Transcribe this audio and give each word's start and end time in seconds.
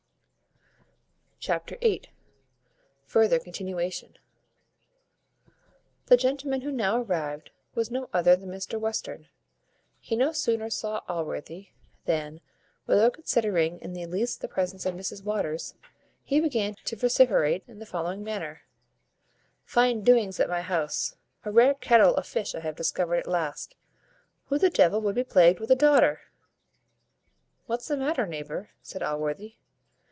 Chapter 1.43 1.75
viii. 1.77 2.03
Further 3.07 3.39
continuation. 3.39 4.15
The 6.05 6.15
gentleman 6.15 6.61
who 6.61 6.71
now 6.71 7.01
arrived 7.01 7.49
was 7.73 7.89
no 7.89 8.09
other 8.13 8.35
than 8.35 8.51
Mr 8.51 8.79
Western. 8.79 9.27
He 9.99 10.15
no 10.15 10.33
sooner 10.33 10.69
saw 10.69 10.99
Allworthy, 11.09 11.69
than, 12.05 12.41
without 12.85 13.13
considering 13.15 13.79
in 13.79 13.93
the 13.93 14.05
least 14.05 14.39
the 14.41 14.47
presence 14.47 14.85
of 14.85 14.93
Mrs 14.93 15.23
Waters, 15.23 15.73
he 16.21 16.39
began 16.39 16.75
to 16.85 16.95
vociferate 16.95 17.63
in 17.67 17.79
the 17.79 17.87
following 17.87 18.23
manner: 18.23 18.61
"Fine 19.65 20.03
doings 20.03 20.39
at 20.39 20.47
my 20.47 20.61
house! 20.61 21.15
A 21.43 21.51
rare 21.51 21.73
kettle 21.73 22.15
of 22.17 22.27
fish 22.27 22.53
I 22.53 22.59
have 22.59 22.75
discovered 22.75 23.15
at 23.17 23.25
last! 23.27 23.73
who 24.49 24.59
the 24.59 24.69
devil 24.69 25.01
would 25.01 25.15
be 25.15 25.23
plagued 25.23 25.59
with 25.59 25.71
a 25.71 25.75
daughter?" 25.75 26.21
"What's 27.65 27.87
the 27.87 27.97
matter, 27.97 28.27
neighbour?" 28.27 28.69
said 28.83 29.01
Allworthy. 29.01 29.55